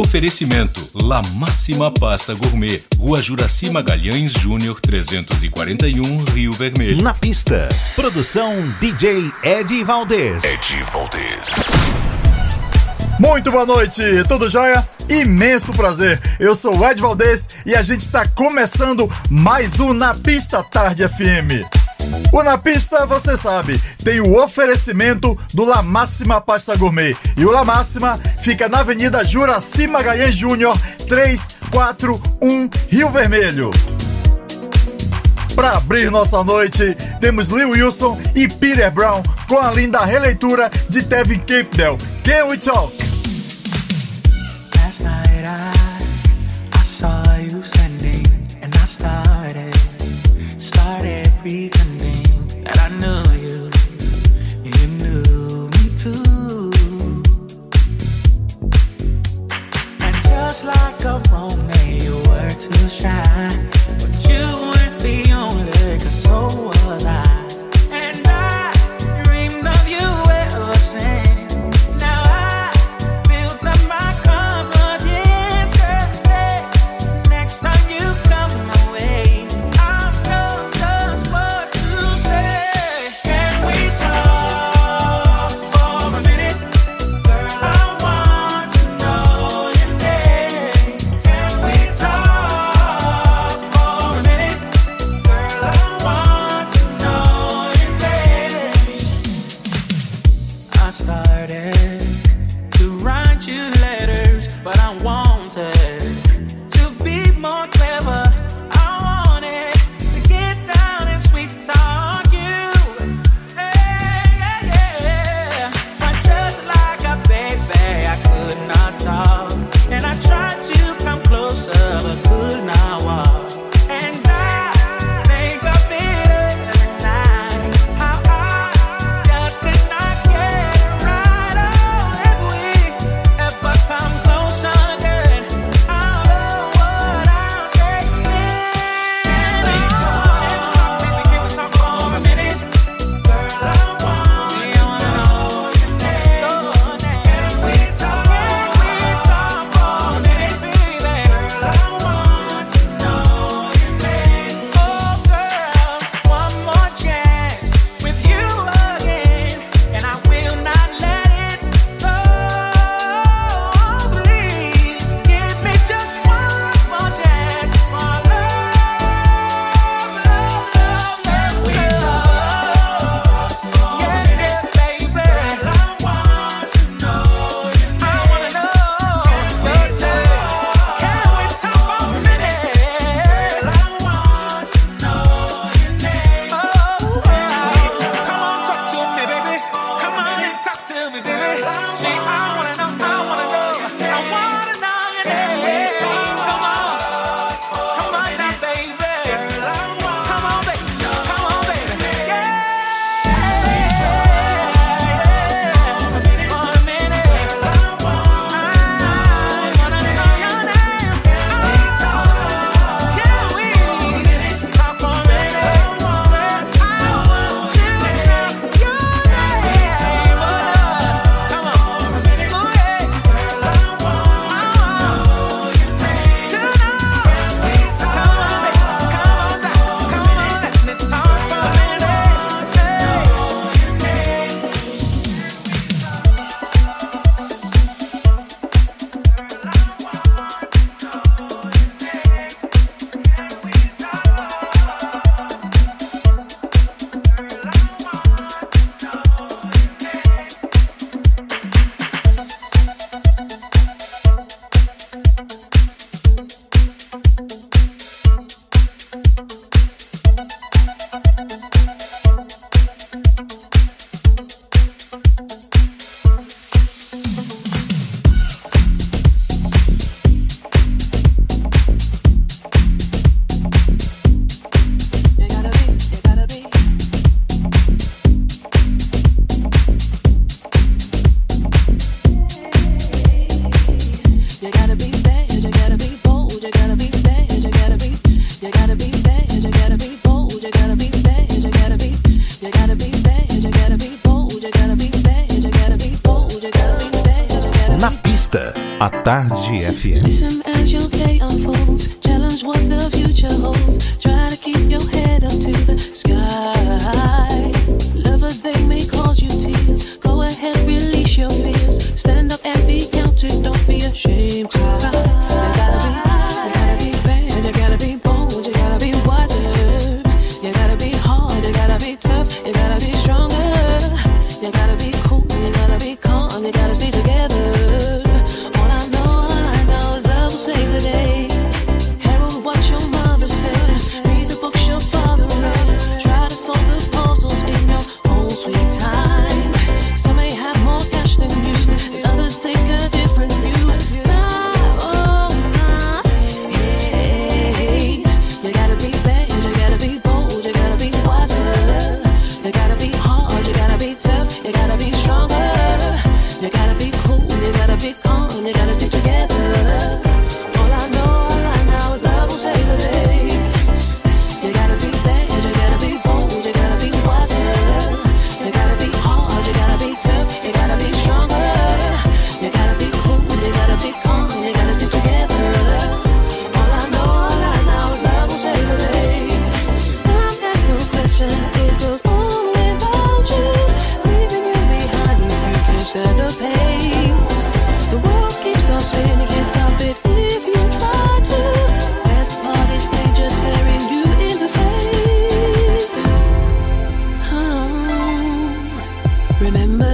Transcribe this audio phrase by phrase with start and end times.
[0.00, 7.02] Oferecimento: La Máxima Pasta Gourmet, Rua Juraci Magalhães Júnior 341, Rio Vermelho.
[7.02, 8.50] Na pista, produção
[8.80, 10.42] DJ Ed Valdez.
[10.44, 11.50] Ed Valdez.
[13.18, 14.88] Muito boa noite, tudo jóia?
[15.06, 20.14] Imenso prazer, eu sou o Ed Valdez e a gente está começando mais um Na
[20.14, 21.79] Pista Tarde FM.
[22.32, 27.16] O Na Pista, você sabe, tem o oferecimento do La Máxima Pasta Gourmet.
[27.36, 33.70] E o La Máxima fica na Avenida Juraci Magalhães Júnior, 341 Rio Vermelho.
[35.54, 41.02] Para abrir nossa noite, temos Lee Wilson e Peter Brown com a linda releitura de
[41.02, 43.10] Tevin Campbell, Can We Talk?
[62.58, 63.48] too shy,
[63.98, 66.79] but you weren't the only, cause so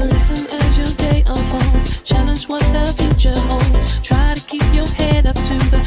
[0.05, 2.03] Listen as your day unfolds.
[2.03, 4.01] Challenge what the future holds.
[4.03, 5.83] Try to keep your head up to the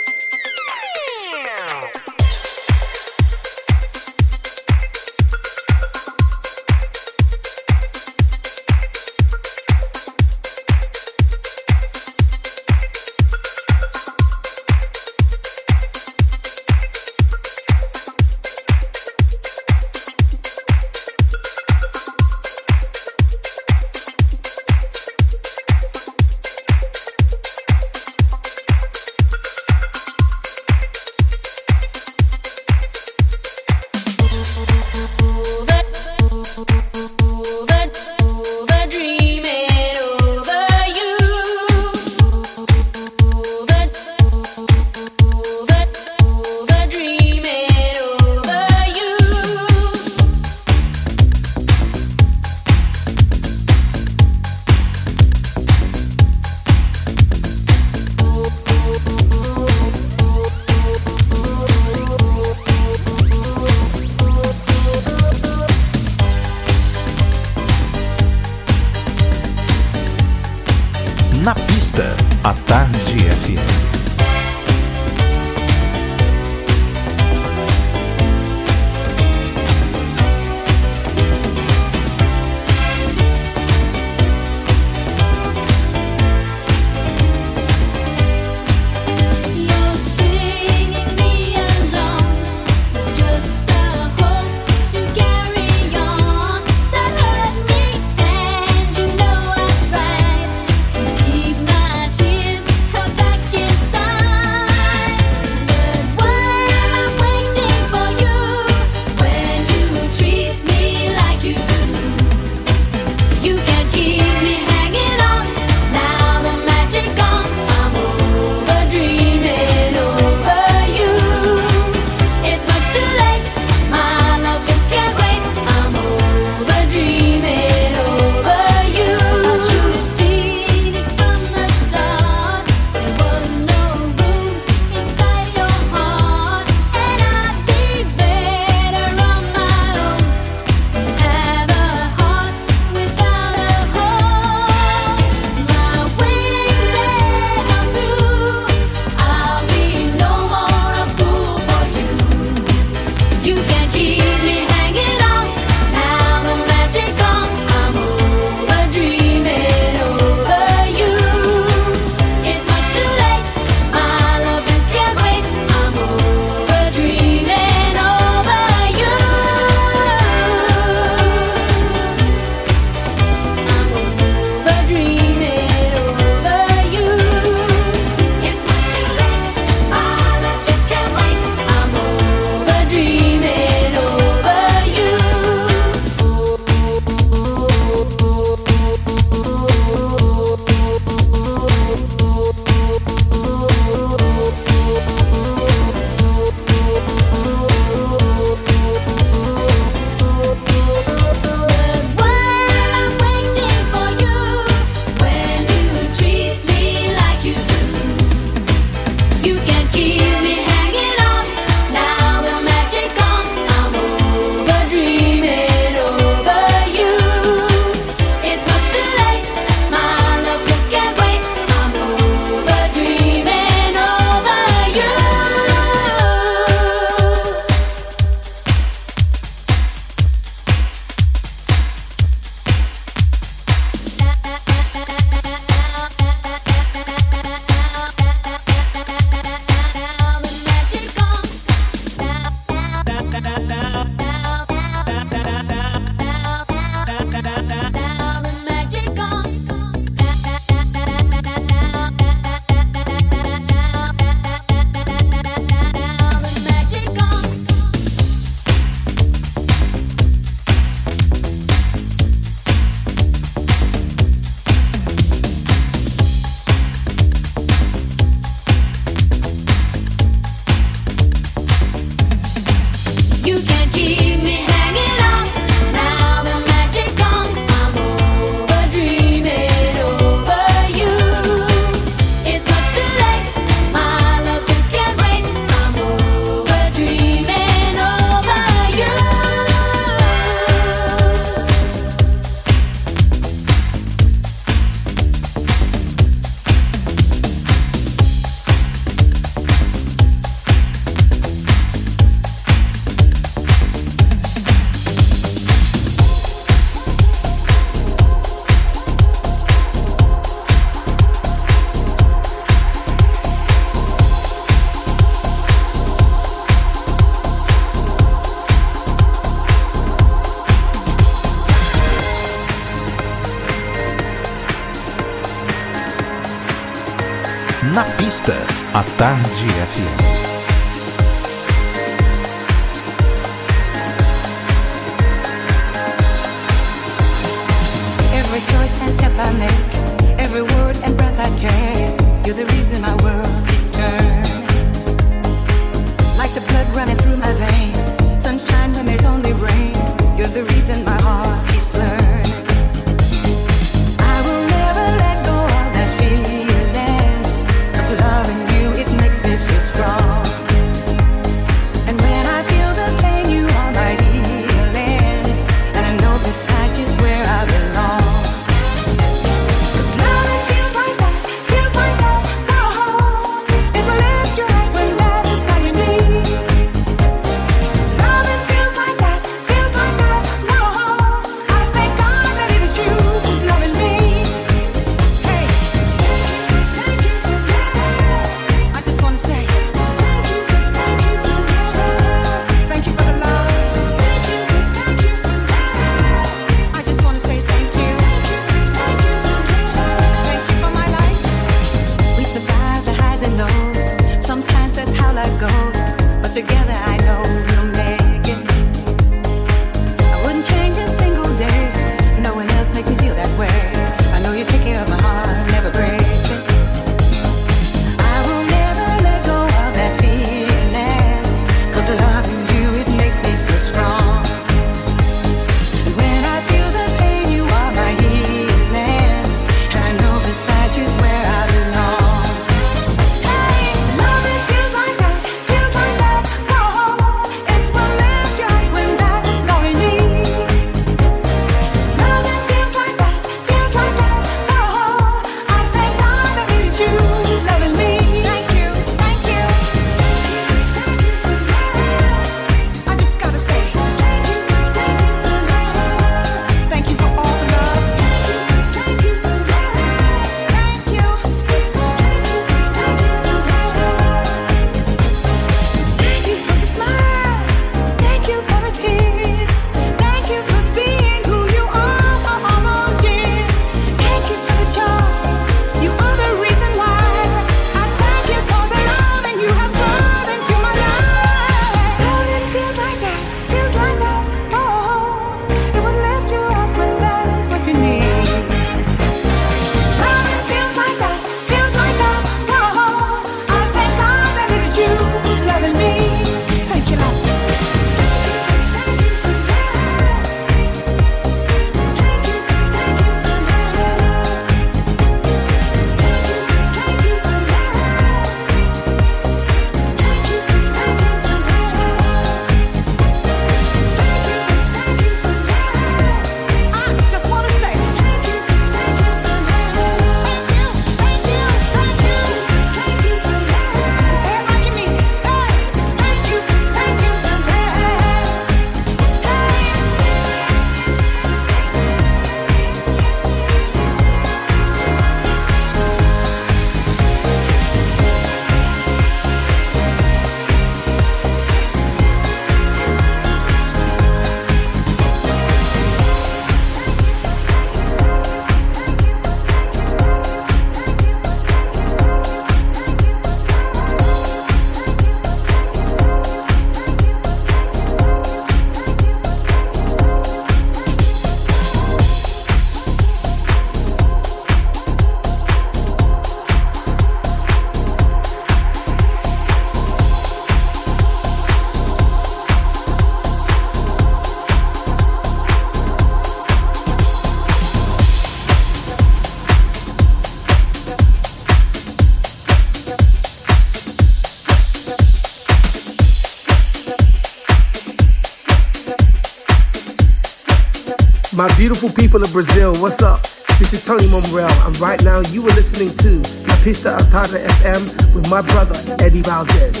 [592.04, 593.40] beautiful people of Brazil, what's up?
[593.78, 596.36] This is Tony Monreal, and right now you are listening to
[596.68, 600.00] La Pista Atada FM with my brother Eddie Valdez.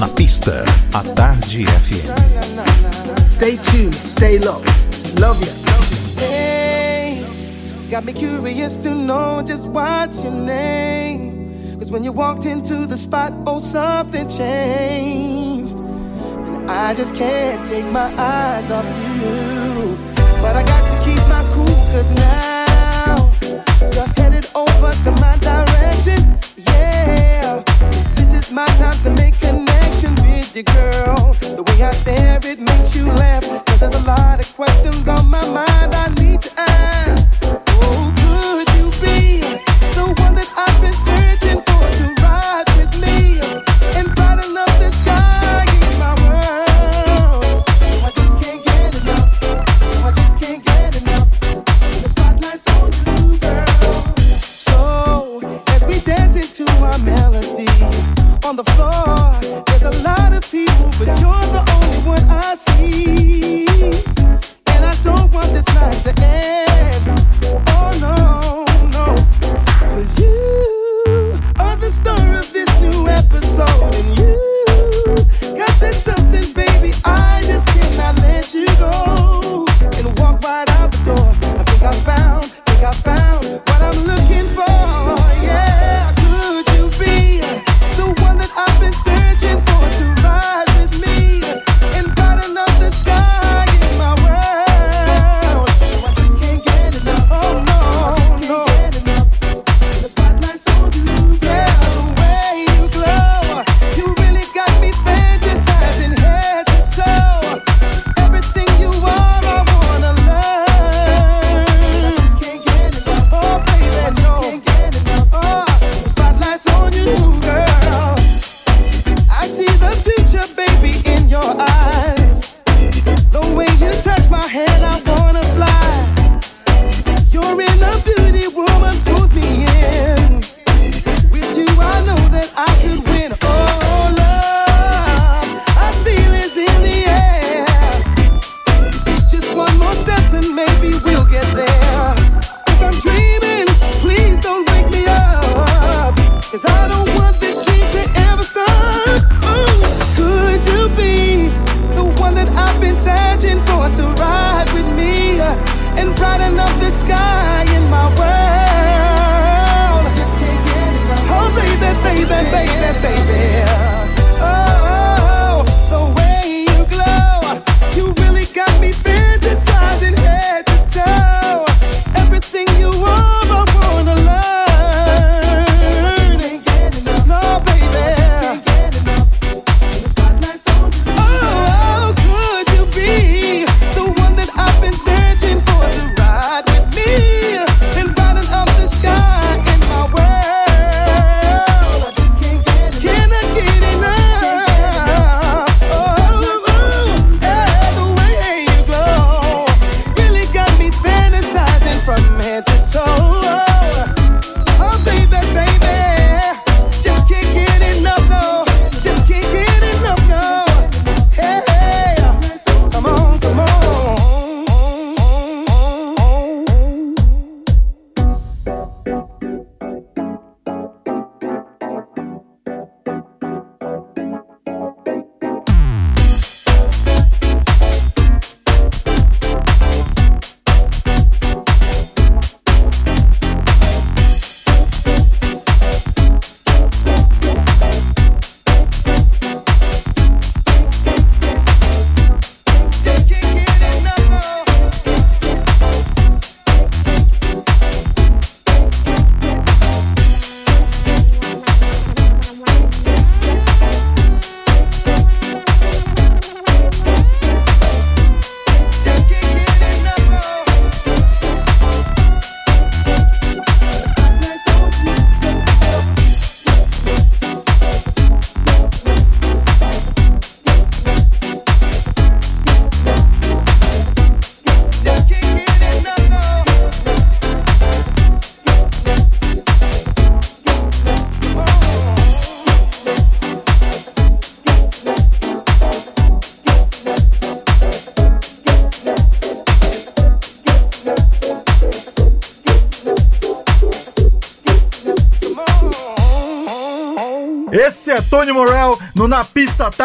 [0.00, 3.18] Na pista, a tarde FM.
[3.20, 5.20] Stay tuned, stay locked.
[5.20, 5.52] Love ya.
[6.20, 7.24] Hey,
[7.90, 11.78] got me curious to know just what's your name.
[11.78, 15.41] Cause when you walked into the spot, oh, something changed.
[16.74, 19.96] I just can't take my eyes off you.
[20.40, 22.51] But I got to keep my cool, cause now.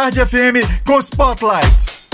[0.08, 2.08] Tarde FM com Spotlight.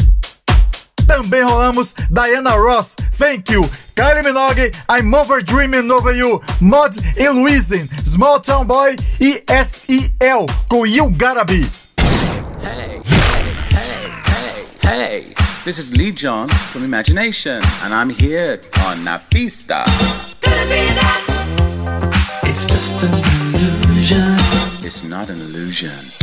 [1.05, 7.29] Também rolamos Diana Ross, Thank You, Kylie Minogue, I'm Over Dreaming Over You, Mod e
[7.29, 10.47] Louisin, Small Town Boy e S.E.L.
[10.67, 11.69] com You Gotta Be.
[12.63, 12.99] Hey,
[13.71, 14.11] hey,
[14.81, 15.35] hey, hey.
[15.63, 19.83] This is Lee John from Imagination, and I'm here on Na Pista.
[22.43, 23.13] It's just an
[23.53, 24.35] illusion.
[24.83, 26.22] It's not an illusion.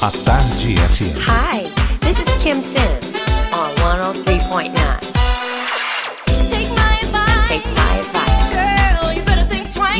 [0.00, 1.16] A, Tarde FM.
[1.22, 3.16] Hi, this is Kim Sims
[3.52, 3.74] on
[4.24, 5.17] 103.9.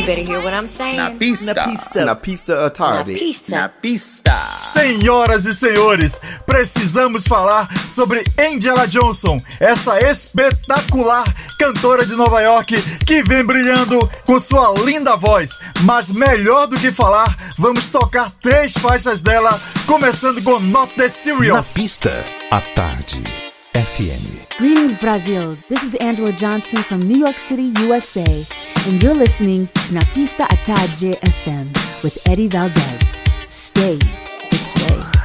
[0.09, 0.97] better hear what I'm saying.
[0.97, 1.55] Na Pista.
[1.55, 2.05] Na pista.
[2.05, 3.13] Na pista à Na tarde.
[3.13, 3.73] Na pista.
[3.83, 4.33] Pista.
[4.73, 11.25] Senhoras e senhores, precisamos falar sobre Angela Johnson, essa espetacular
[11.59, 15.59] cantora de Nova York que vem brilhando com sua linda voz.
[15.83, 21.11] Mas melhor do que falar, vamos tocar três faixas dela, começando com Not the Na
[21.11, 21.73] Serious.
[21.73, 23.23] pista, a Tarde
[23.75, 24.38] FM.
[24.59, 25.57] Greetings, Brazil.
[25.69, 28.45] This is Angela Johnson from New York City, USA,
[28.89, 33.13] and you're listening to Napista Ataje FM with Eddie Valdez.
[33.47, 34.01] Stay
[34.51, 35.18] this way.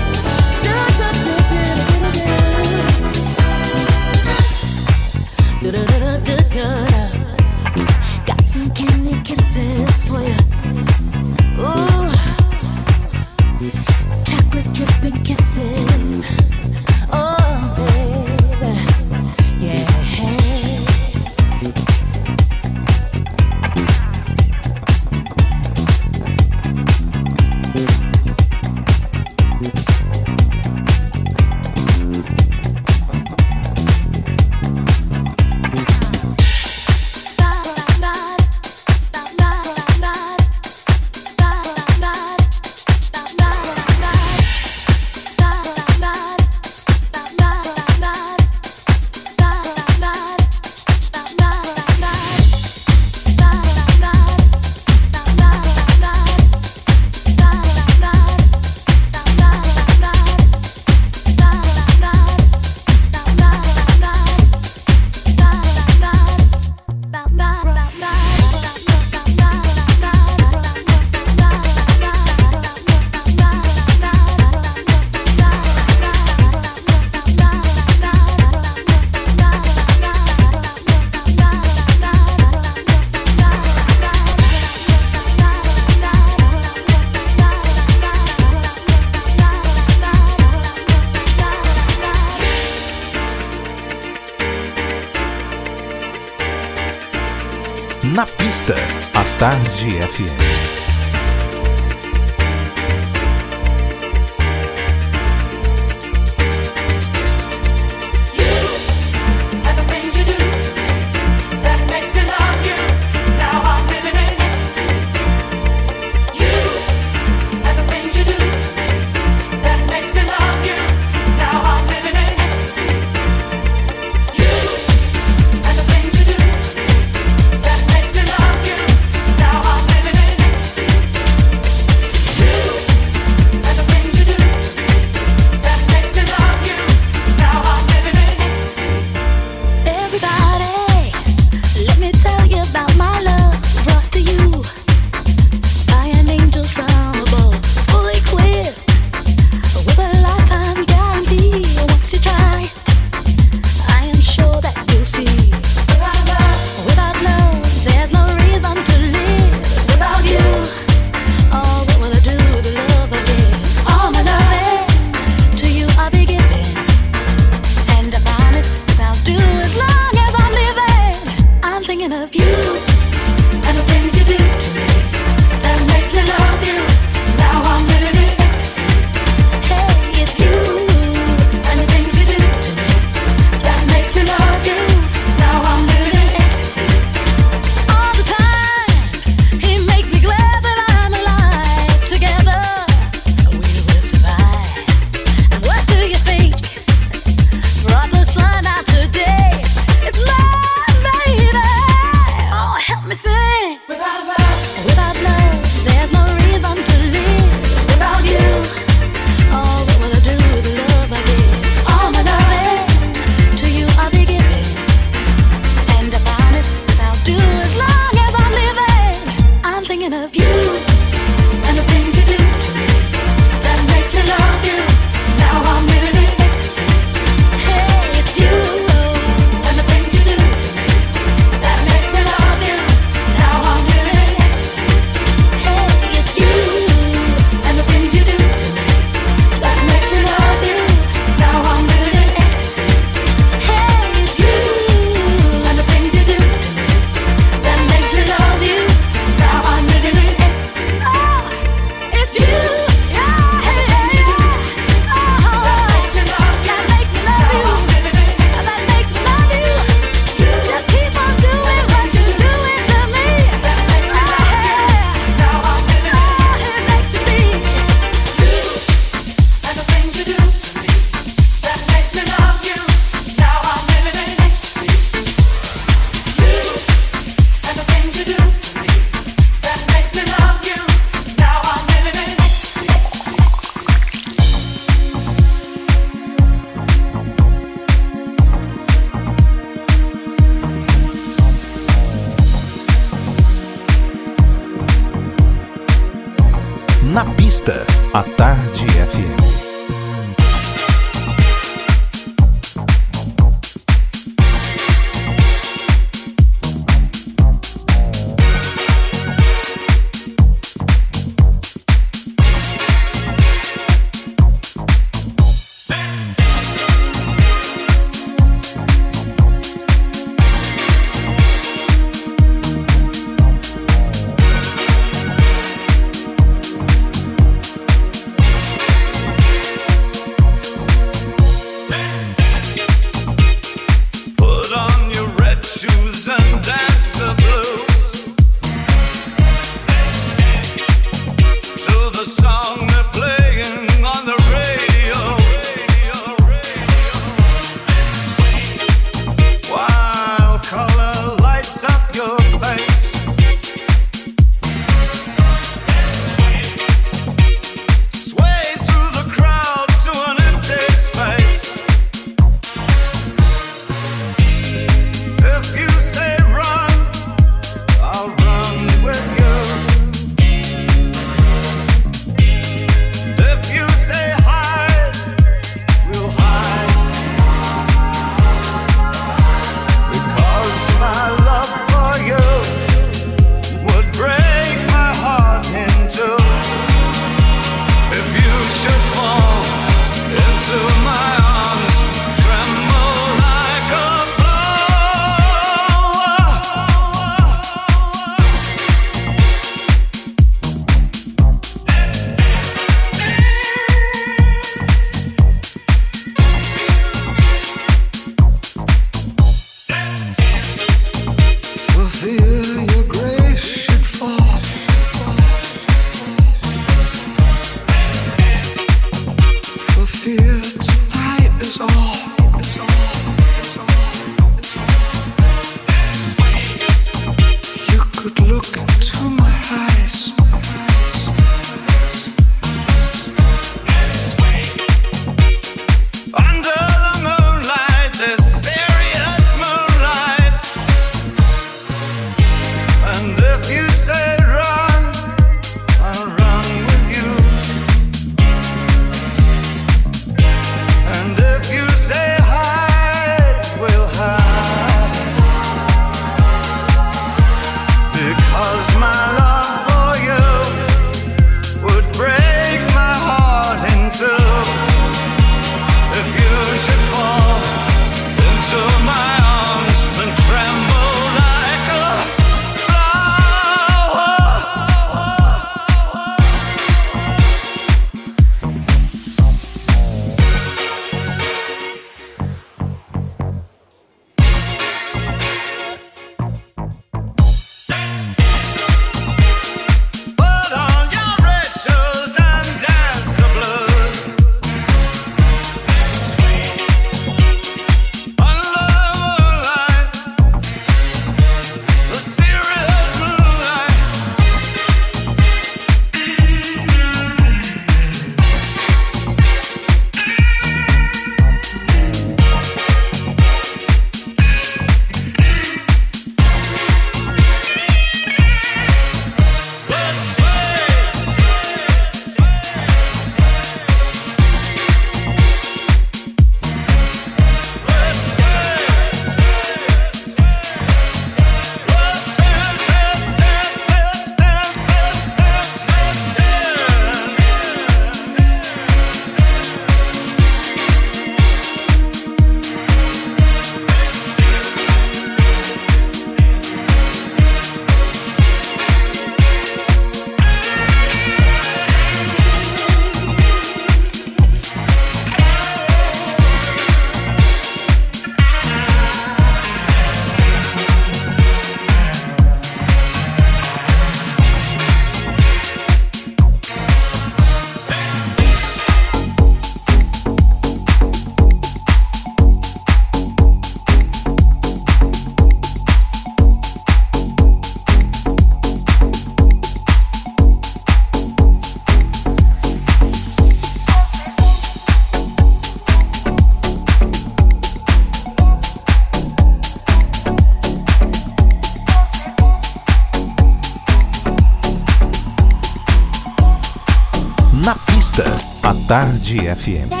[599.61, 600.00] FM.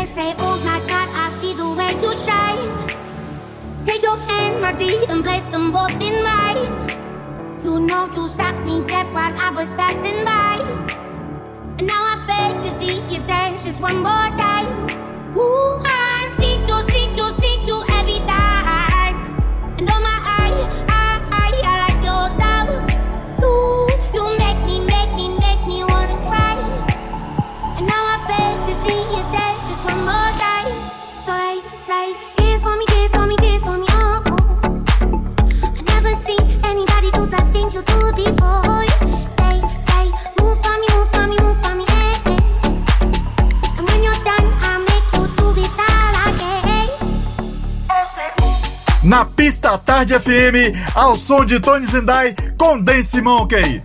[50.51, 53.81] FM, ao som de Tony Zendai com Dance Monkey.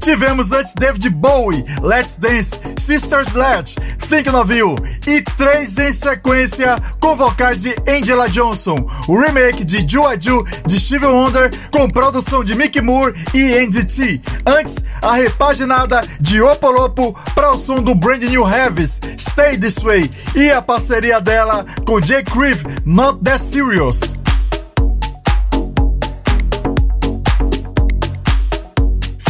[0.00, 3.76] Tivemos antes David Bowie, Let's Dance, Sister Sledge,
[4.08, 4.74] Thinking of You
[5.06, 10.44] e três em sequência com vocais de Angela Johnson, o remake de Ju a Ju
[10.66, 14.20] de Stevie Wonder com produção de Mickey Moore e Andy T.
[14.46, 20.10] Antes, a repaginada de Opolopo para o som do Brand New Heavis, Stay This Way
[20.34, 24.09] e a parceria dela com Jay Creve, Not That Serious.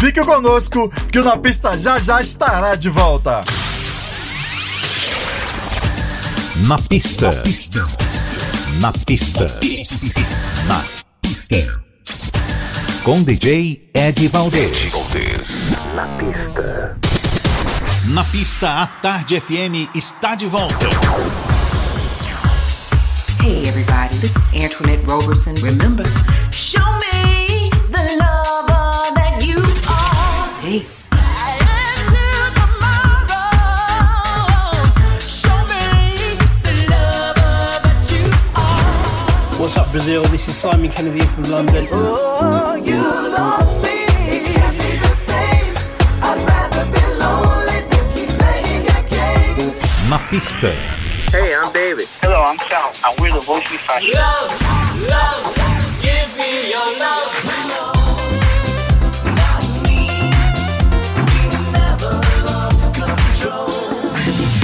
[0.01, 3.45] Fique conosco que o Na Pista já já estará de volta.
[6.67, 7.31] Na pista.
[7.31, 9.47] Na pista.
[10.67, 10.85] Na
[11.21, 11.83] pista.
[13.05, 15.11] Com DJ Ed Valdez.
[15.95, 16.97] Na pista.
[18.07, 20.87] Na pista, a Tarde FM está de volta.
[23.43, 25.55] Hey everybody, this is Antoinette Roberson.
[25.57, 26.07] Remember,
[26.51, 27.40] show me
[39.91, 40.23] Brazil.
[40.27, 41.87] This is Simon Kennedy from London.
[41.91, 44.07] Oh, you lost me.
[44.55, 45.75] Can't be the same.
[46.23, 49.75] I'd rather be lonely than keep playing your games.
[50.09, 50.71] Na pista.
[51.33, 52.07] Hey, I'm David.
[52.23, 54.15] Hello, I'm Sal, and we're the Vocally Fashion.
[54.15, 54.51] Love,
[55.11, 55.55] love,
[56.03, 57.27] give me your love.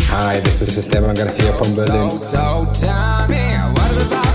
[0.08, 2.10] Hi, this is Esteban Garcia from Berlin.
[2.18, 3.26] So tell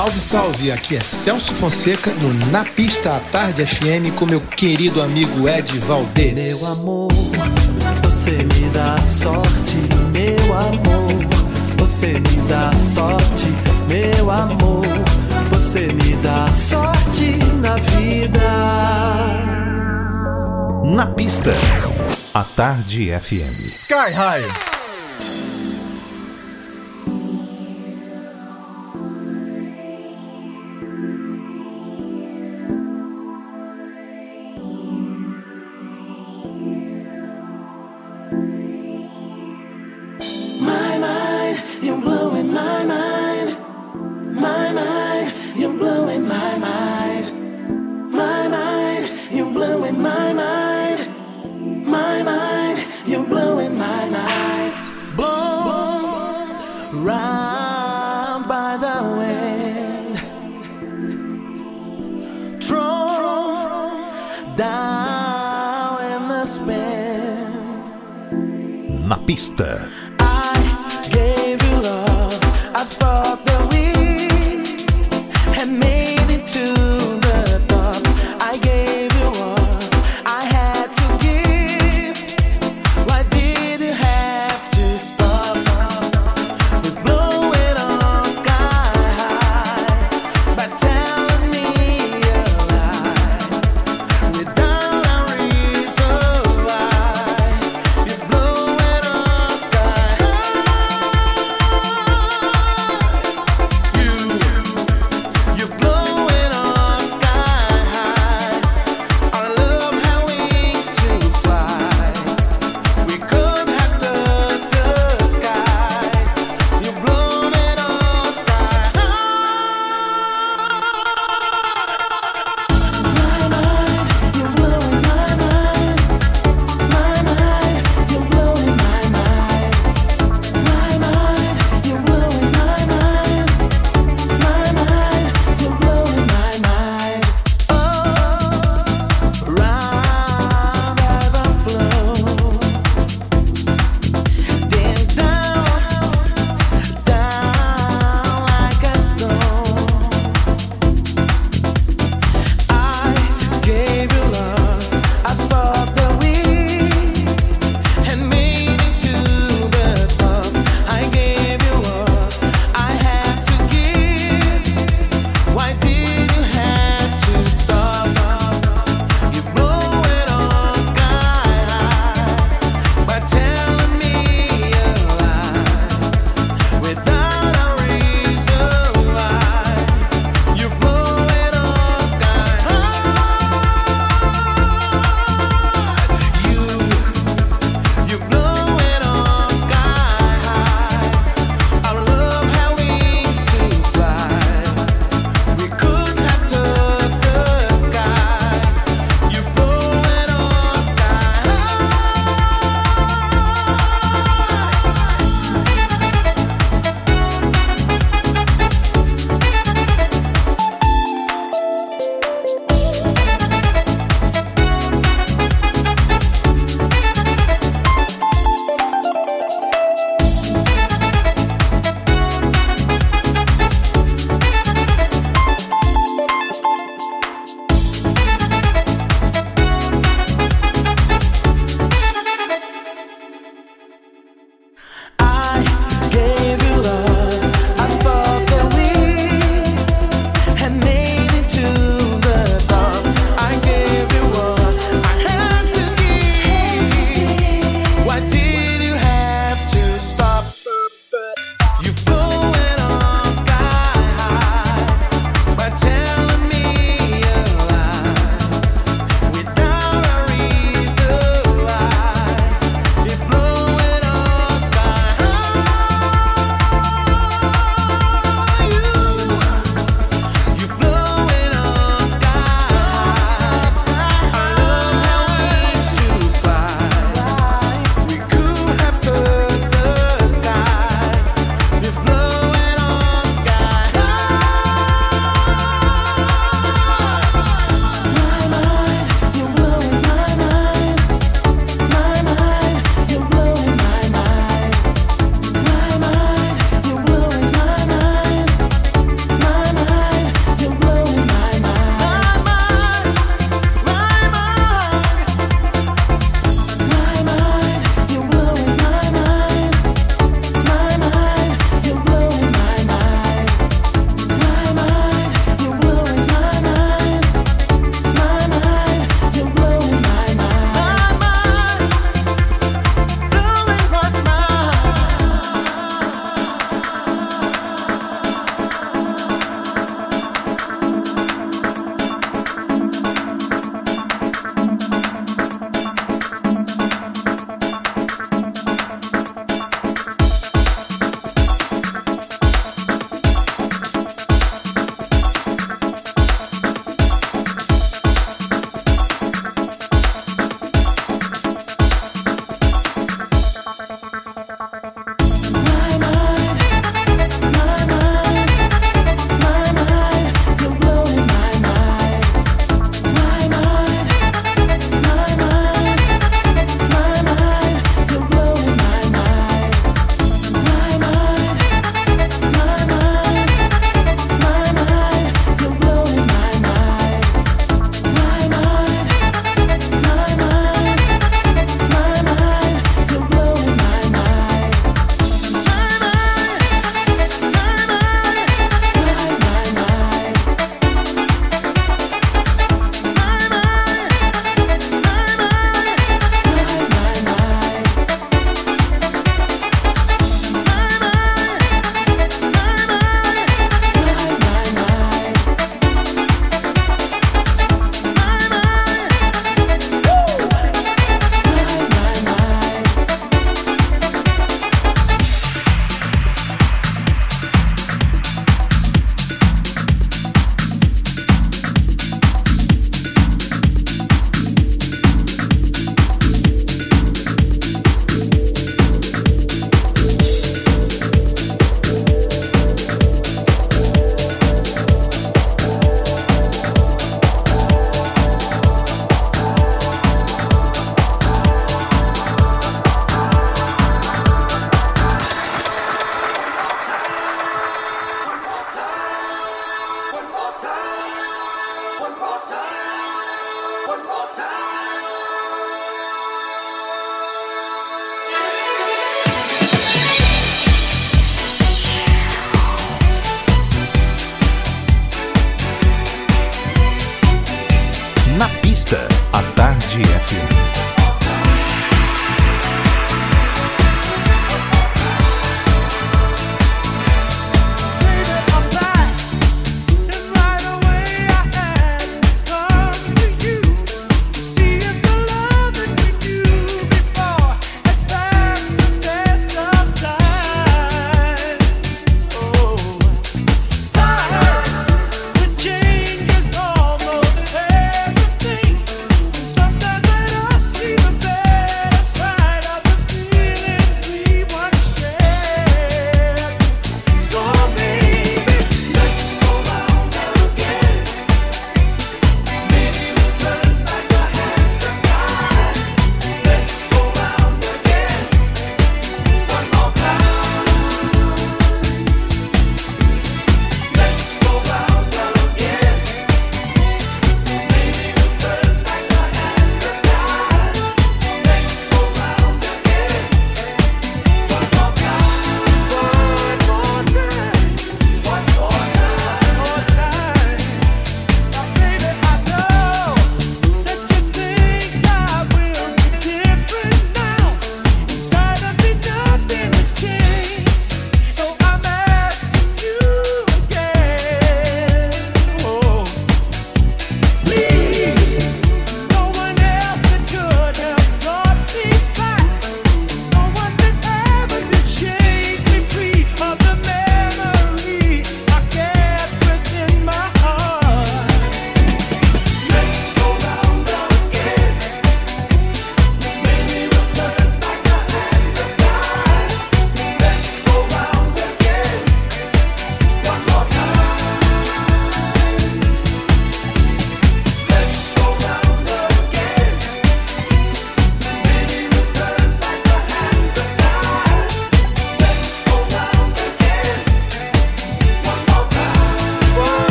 [0.00, 0.72] Salve, salve!
[0.72, 5.78] Aqui é Celso Fonseca no Na Pista à Tarde FM com meu querido amigo Ed
[5.80, 6.32] Valdez.
[6.32, 7.12] Meu amor,
[8.02, 9.76] você me dá sorte,
[10.10, 11.76] meu amor.
[11.76, 13.44] Você me dá sorte,
[13.88, 14.86] meu amor.
[15.50, 18.40] Você me dá sorte na vida.
[20.82, 21.52] Na pista.
[22.32, 23.66] À Tarde FM.
[23.66, 24.79] Sky High.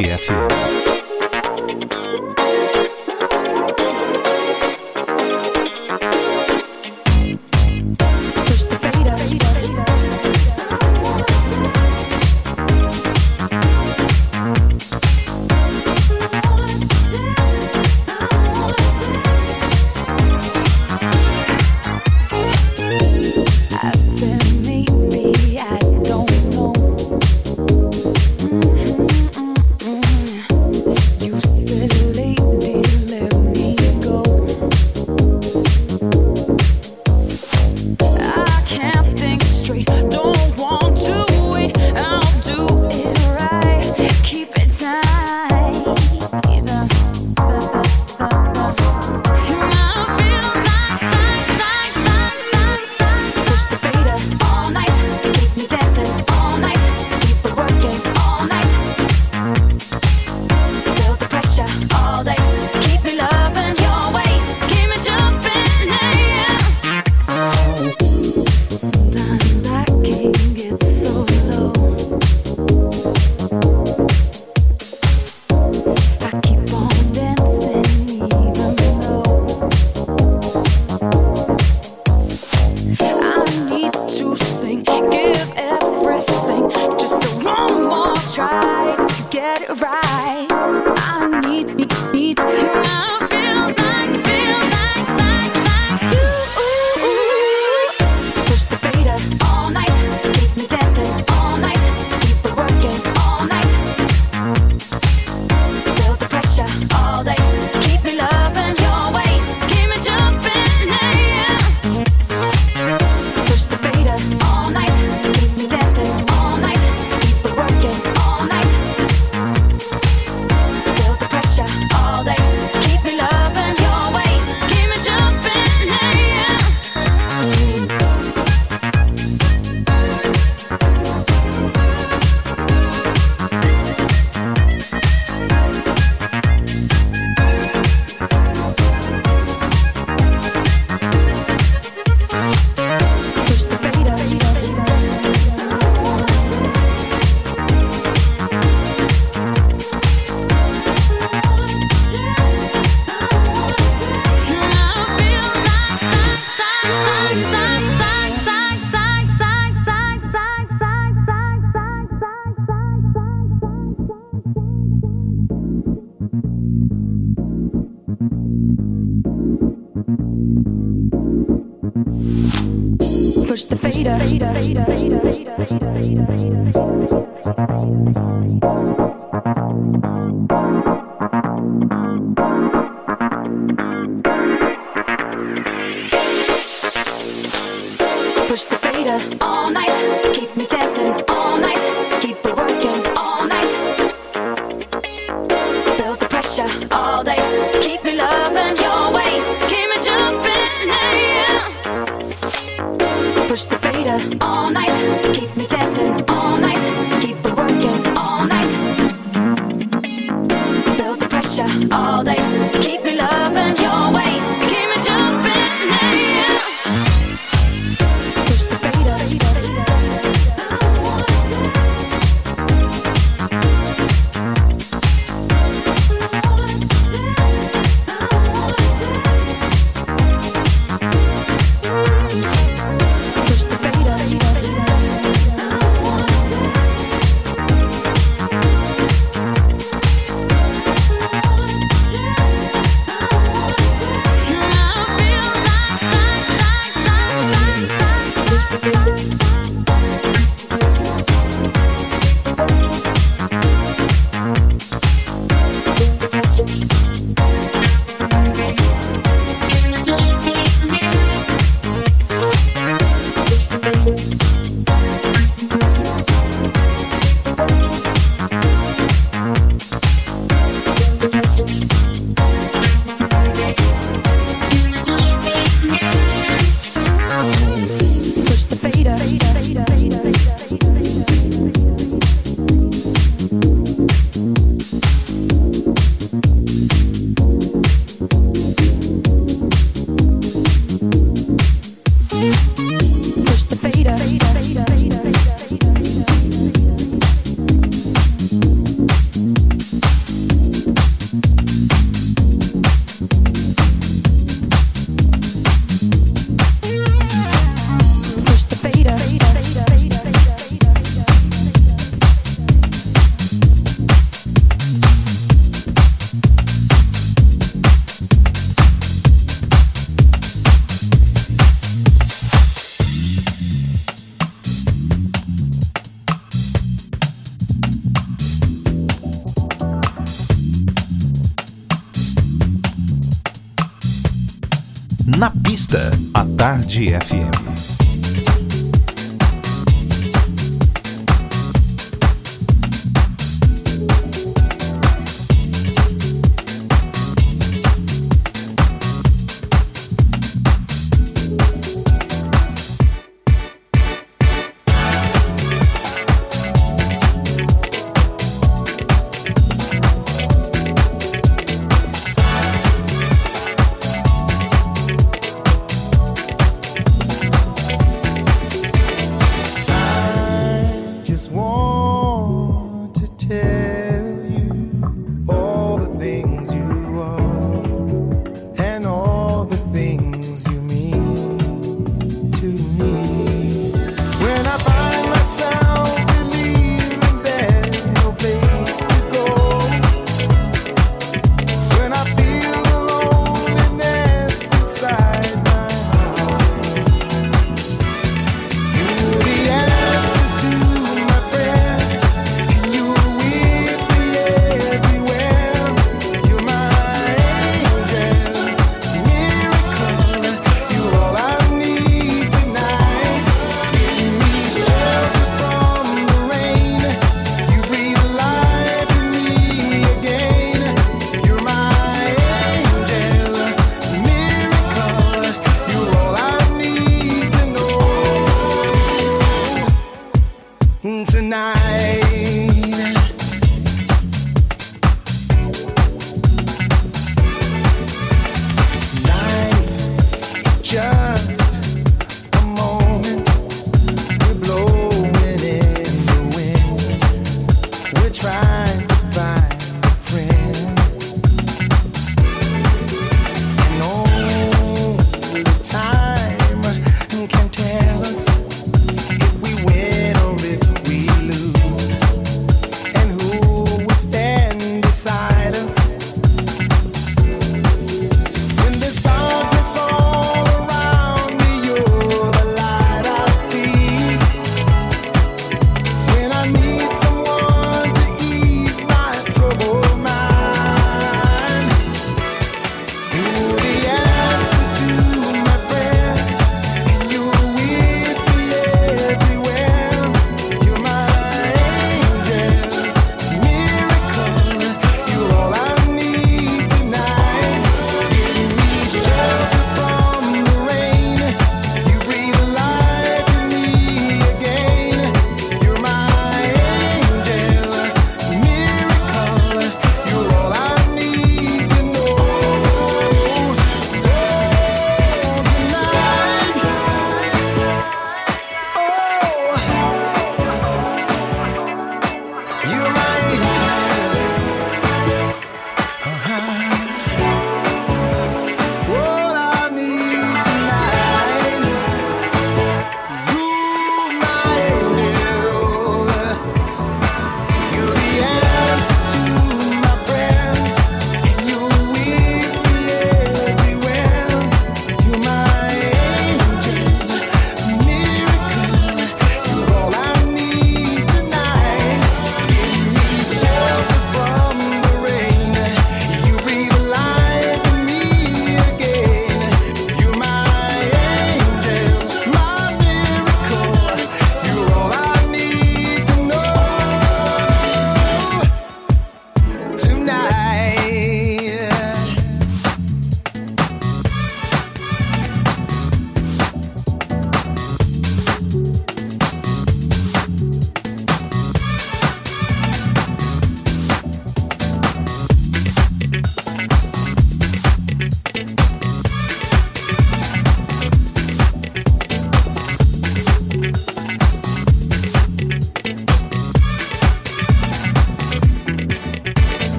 [0.00, 0.39] Tarde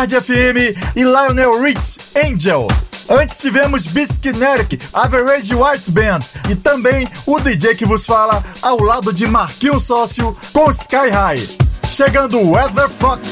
[0.00, 2.66] tarde FM e Lionel Rich, Angel.
[3.10, 8.80] Antes tivemos Beats Kinetic, Average White Band e também o DJ que vos fala ao
[8.82, 11.46] lado de Marquinhos Sócio com Sky High.
[11.86, 13.29] Chegando o Weather Fox.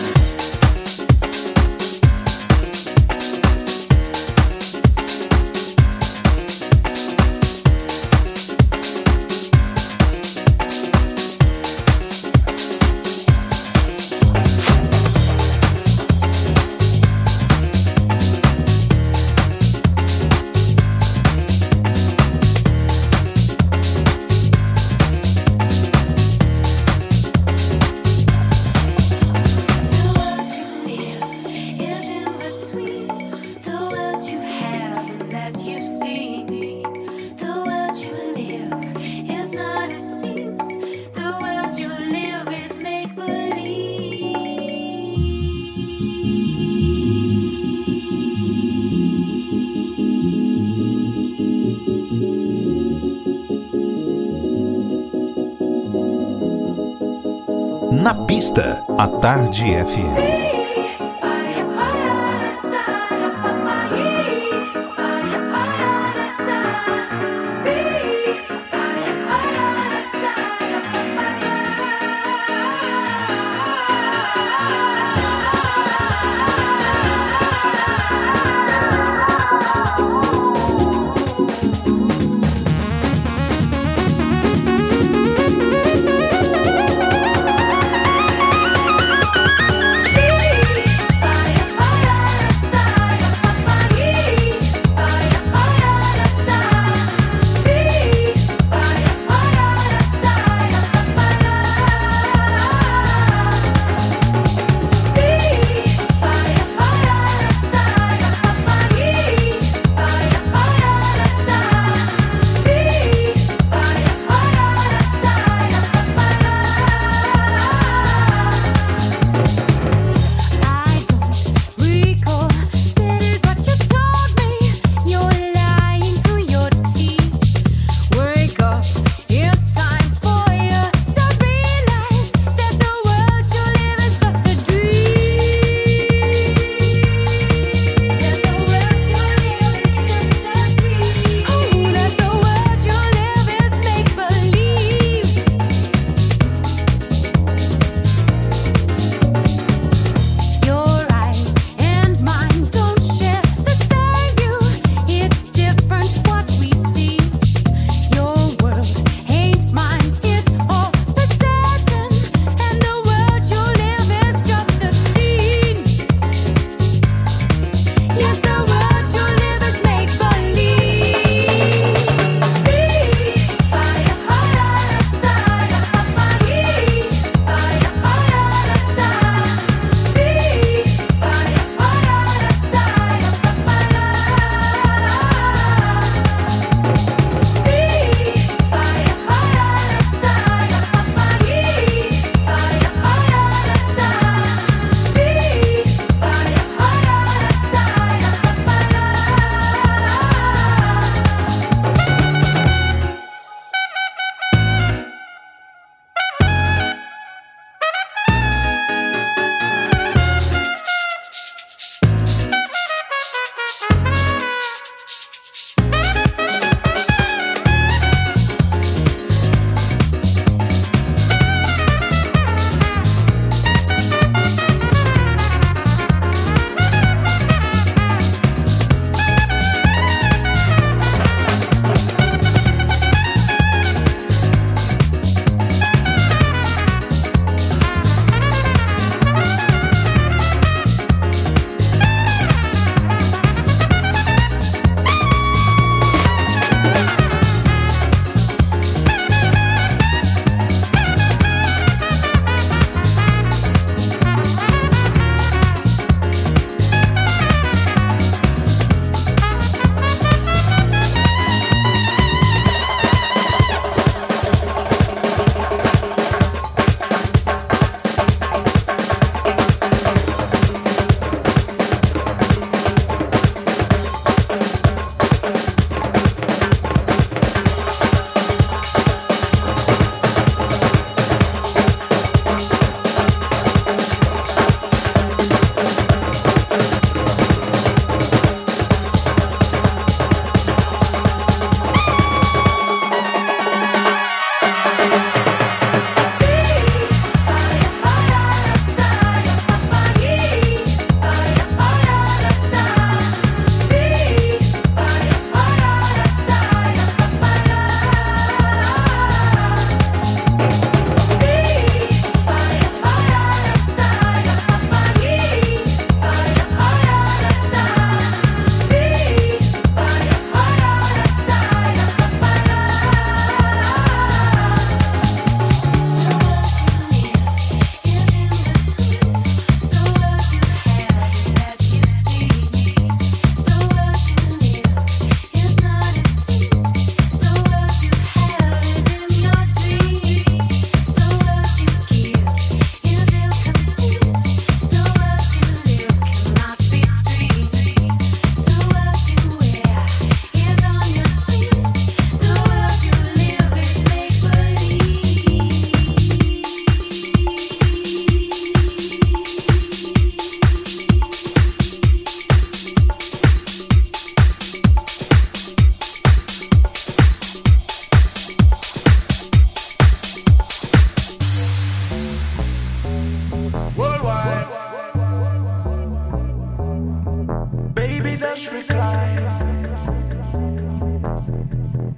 [59.28, 60.38] Tarde FM.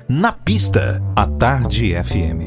[0.09, 2.41] Na pista, a tarde FM.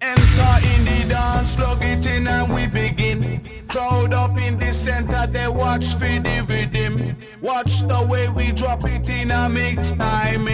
[0.00, 3.40] Enter in the dance, plug it in and we begin.
[3.68, 7.16] Crowd up in the center, they watch for the rhythm.
[7.40, 10.46] Watch the way we drop it in a mix time.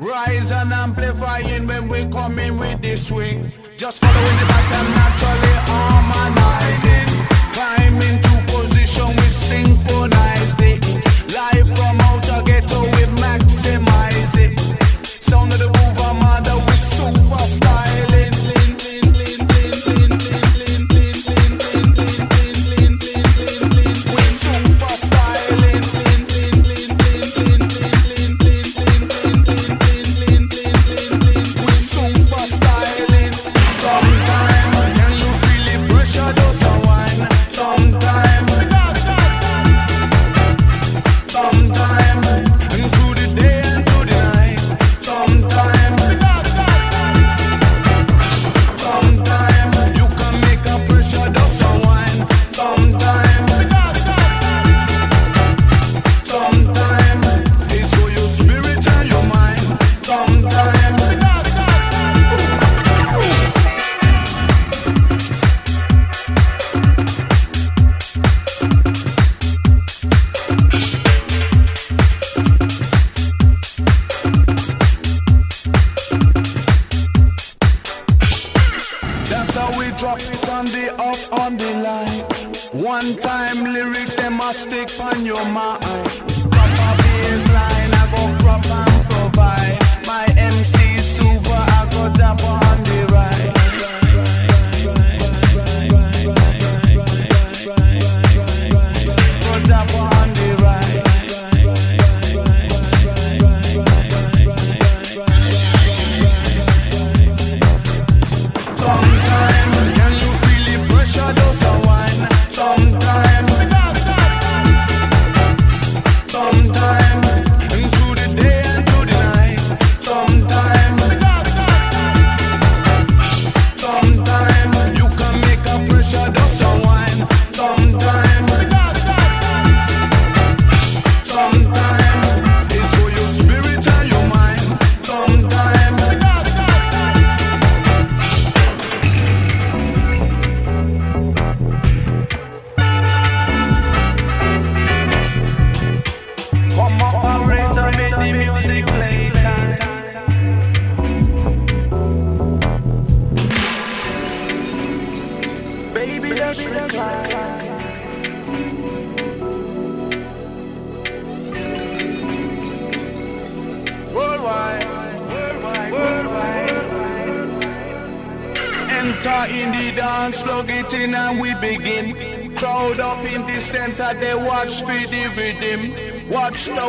[0.00, 3.44] Rise and amplifying when we come in with the swing.
[3.76, 7.10] Just following the back and naturally harmonizing.
[7.54, 8.29] Climbing
[17.00, 17.89] superstar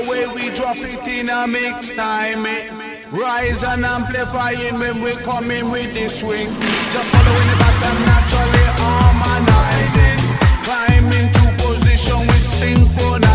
[0.09, 2.45] way we drop it in a mix time.
[2.45, 2.71] It.
[3.11, 6.47] Rise and amplifying when we coming with the swing.
[6.91, 10.19] Just following the pattern naturally harmonizing.
[10.65, 13.30] Climbing to position with synchronize.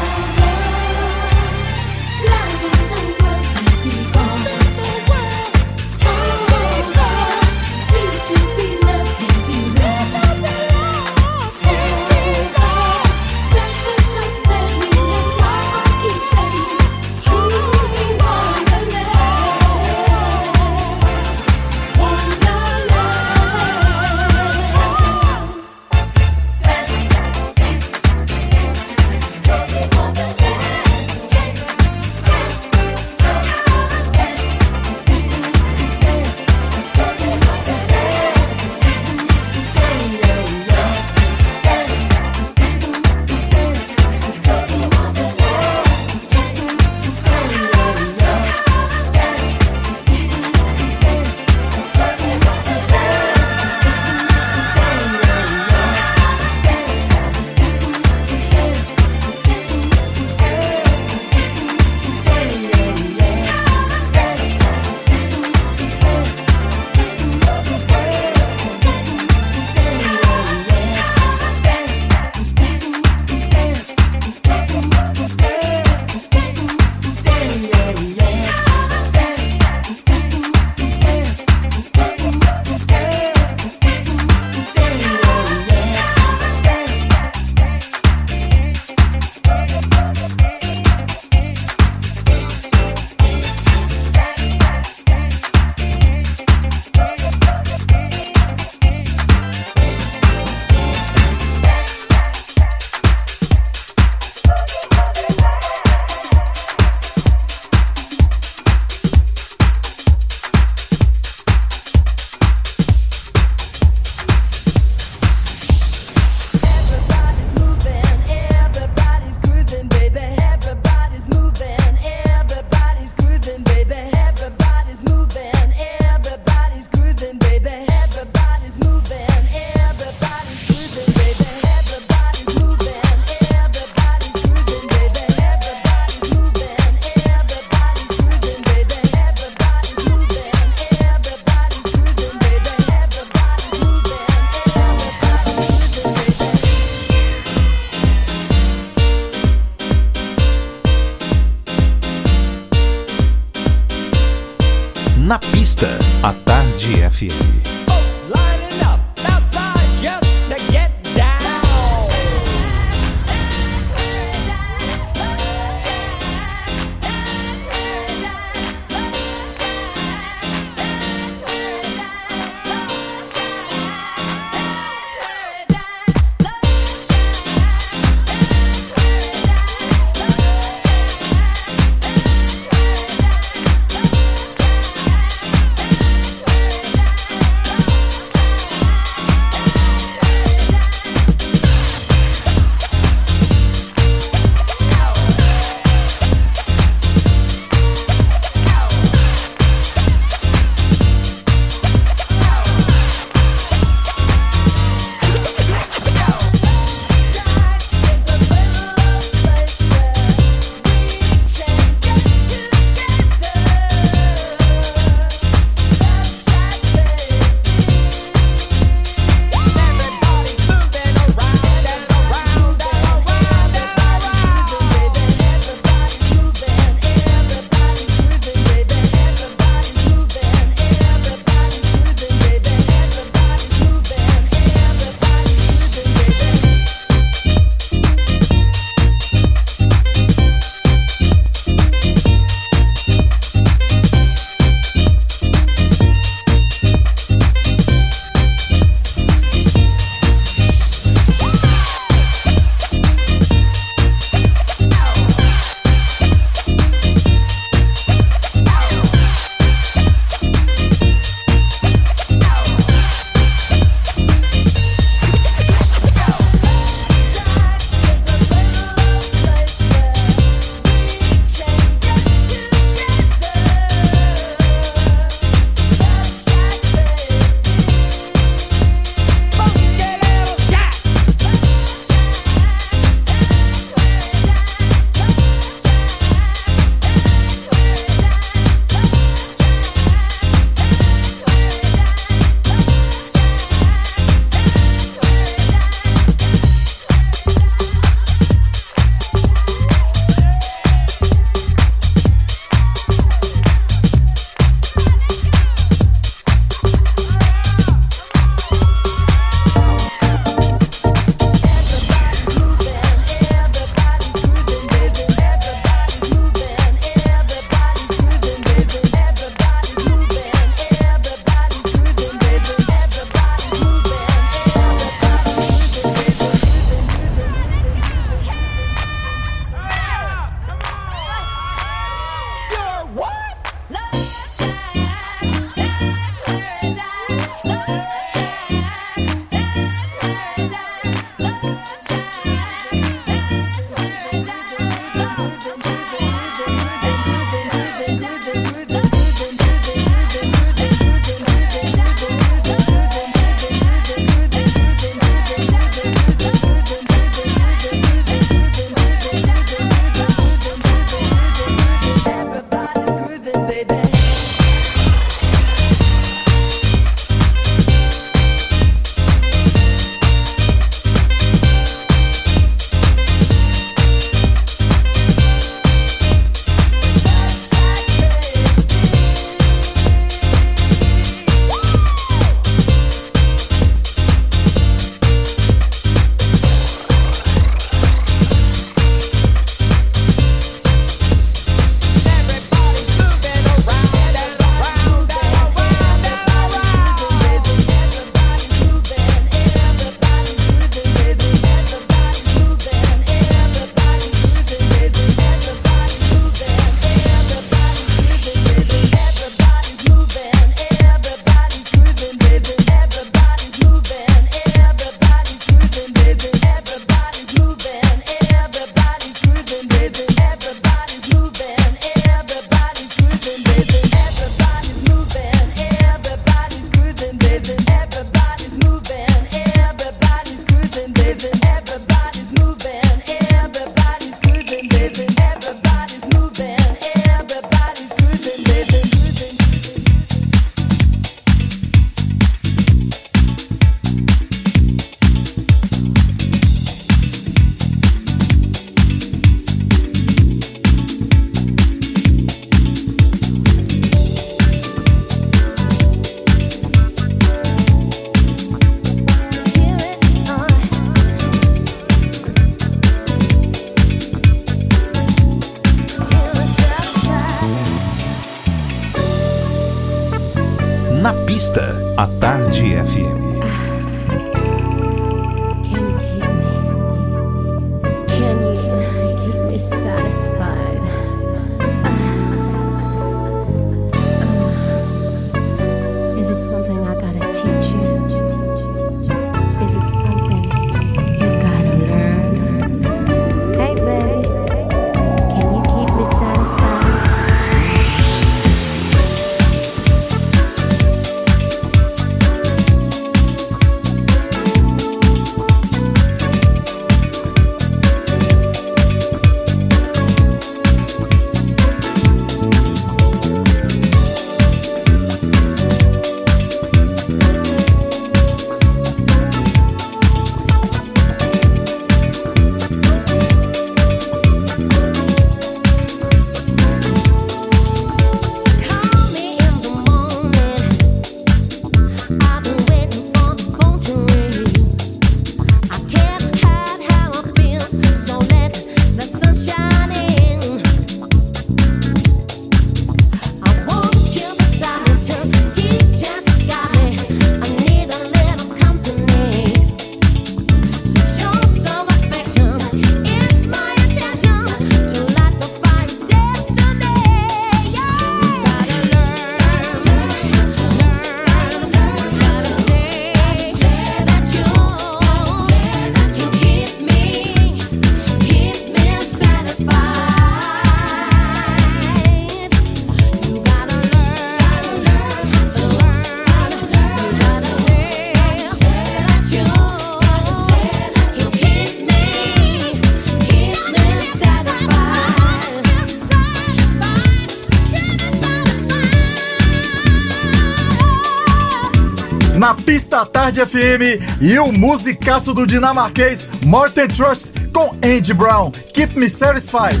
[593.44, 600.00] Tarde FM e o musicaço do dinamarquês Morten Trust com Andy Brown, Keep Me Satisfied.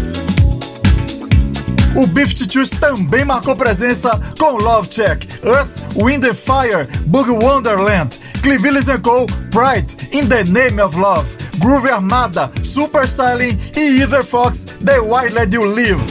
[1.94, 8.16] O Beef Titus também marcou presença com Love Check, Earth, Wind and Fire, Boogie Wonderland,
[8.40, 14.64] Clevilles Co, Pride, In the Name of Love, Groove Armada, Super Styling e Ether Fox,
[14.82, 16.02] The Why Let You Live.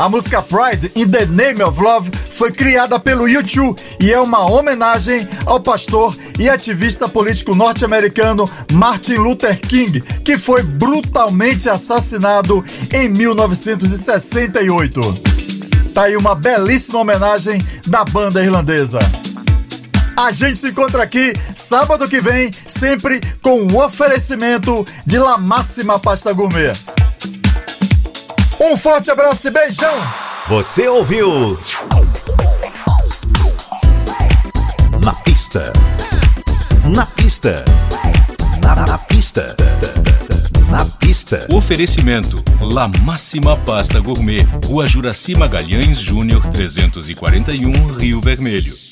[0.00, 4.50] A música Pride in the Name of Love foi criada pelo U2 e é uma
[4.50, 13.08] homenagem ao pastor e ativista político norte-americano Martin Luther King, que foi brutalmente assassinado em
[13.08, 15.00] 1968.
[15.92, 18.98] Tá aí uma belíssima homenagem da banda irlandesa.
[20.16, 25.98] A gente se encontra aqui sábado que vem, sempre com um oferecimento de La Máxima
[25.98, 26.72] Pasta Gourmet.
[28.60, 29.94] Um forte abraço e beijão!
[30.48, 31.58] Você ouviu?
[35.30, 35.72] Na pista.
[36.92, 37.64] Na pista.
[38.60, 39.54] Na, na pista.
[40.68, 41.46] Na pista.
[41.48, 48.89] Oferecimento: La Máxima Pasta Gourmet, Rua Juraci Magalhães Júnior 341, Rio Vermelho.